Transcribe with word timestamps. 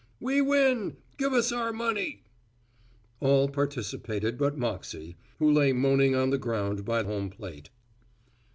"We 0.19 0.41
win. 0.41 0.97
Give 1.17 1.31
us 1.31 1.51
our 1.51 1.71
money." 1.71 2.23
All 3.19 3.47
participated 3.47 4.35
but 4.35 4.57
Moxey, 4.57 5.15
who 5.37 5.51
lay 5.53 5.73
moaning 5.73 6.15
on 6.15 6.31
the 6.31 6.39
ground 6.39 6.83
by 6.85 7.03
the 7.03 7.09
home 7.09 7.29
plate. 7.29 7.69